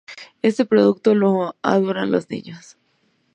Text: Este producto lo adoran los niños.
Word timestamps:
Este 0.41 0.65
producto 0.65 1.13
lo 1.13 1.55
adoran 1.61 2.09
los 2.11 2.27
niños. 2.31 2.75